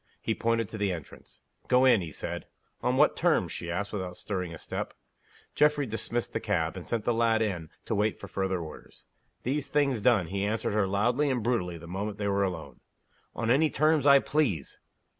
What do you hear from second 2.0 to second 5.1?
he said. "On what terms?" she asked, without stirring a step.